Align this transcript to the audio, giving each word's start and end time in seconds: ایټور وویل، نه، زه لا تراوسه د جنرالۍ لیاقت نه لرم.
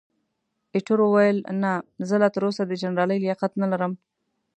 ایټور 0.73 0.99
وویل، 1.03 1.37
نه، 1.61 1.71
زه 2.07 2.15
لا 2.21 2.27
تراوسه 2.35 2.63
د 2.67 2.71
جنرالۍ 2.83 3.17
لیاقت 3.23 3.51
نه 3.61 3.67
لرم. 3.71 3.93